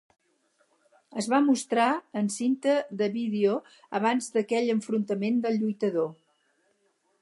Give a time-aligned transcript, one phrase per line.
[1.23, 1.85] Es va mostrar
[2.23, 3.61] en cinta de vídeo
[4.01, 6.15] abans d'aquell enfrontament del lluitador.